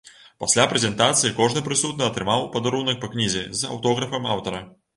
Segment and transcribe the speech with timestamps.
[0.43, 4.67] Пасля прэзентацыі кожны прысутны атрымаў у падарунак па кнізе з аўтографам аўтара.